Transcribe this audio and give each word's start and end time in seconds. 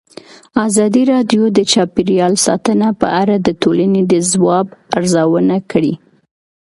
ازادي 0.67 1.03
راډیو 1.13 1.43
د 1.57 1.59
چاپیریال 1.71 2.33
ساتنه 2.45 2.87
په 3.01 3.07
اړه 3.21 3.35
د 3.39 3.49
ټولنې 3.61 4.01
د 4.11 4.13
ځواب 4.31 4.65
ارزونه 4.97 5.55
کړې. 5.71 5.93